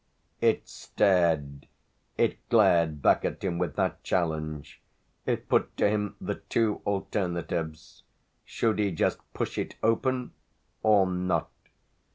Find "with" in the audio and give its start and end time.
3.59-3.75